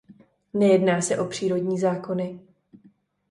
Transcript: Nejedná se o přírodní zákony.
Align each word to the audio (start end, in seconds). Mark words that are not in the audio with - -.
Nejedná 0.53 1.01
se 1.01 1.17
o 1.19 1.25
přírodní 1.27 1.79
zákony. 1.79 2.39